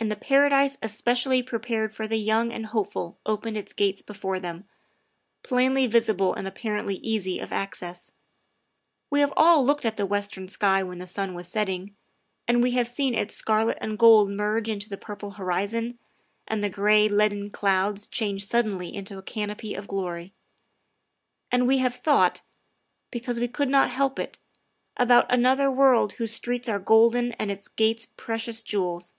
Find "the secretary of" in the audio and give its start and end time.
19.74-19.84